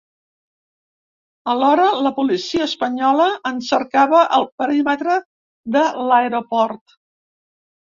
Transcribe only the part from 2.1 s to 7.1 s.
policia espanyola en cercava al perímetre de l’aeroport.